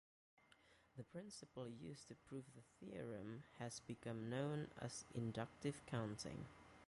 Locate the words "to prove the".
2.07-2.61